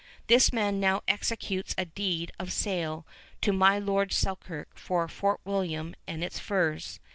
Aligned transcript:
This 0.25 0.51
man 0.51 0.79
now 0.79 1.03
executes 1.07 1.75
a 1.77 1.85
deed 1.85 2.31
of 2.39 2.51
sale 2.51 3.05
to 3.41 3.53
my 3.53 3.77
Lord 3.77 4.11
Selkirk 4.11 4.69
for 4.73 5.07
Fort 5.07 5.39
William 5.45 5.93
and 6.07 6.23
its 6.23 6.39
furs. 6.39 6.99